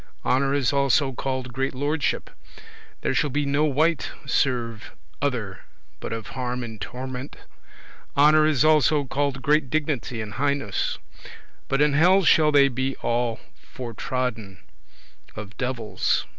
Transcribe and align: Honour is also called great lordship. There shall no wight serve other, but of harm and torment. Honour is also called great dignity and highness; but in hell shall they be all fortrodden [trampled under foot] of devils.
Honour 0.25 0.55
is 0.55 0.73
also 0.73 1.13
called 1.13 1.53
great 1.53 1.75
lordship. 1.75 2.31
There 3.01 3.13
shall 3.13 3.29
no 3.29 3.65
wight 3.65 4.09
serve 4.25 4.93
other, 5.21 5.59
but 5.99 6.11
of 6.11 6.29
harm 6.29 6.63
and 6.63 6.81
torment. 6.81 7.35
Honour 8.17 8.47
is 8.47 8.65
also 8.65 9.03
called 9.05 9.43
great 9.43 9.69
dignity 9.69 10.19
and 10.19 10.33
highness; 10.33 10.97
but 11.67 11.83
in 11.83 11.93
hell 11.93 12.23
shall 12.23 12.51
they 12.51 12.67
be 12.67 12.95
all 13.03 13.39
fortrodden 13.61 14.55
[trampled 14.55 14.57
under 14.57 15.33
foot] 15.35 15.39
of 15.43 15.57
devils. 15.59 16.25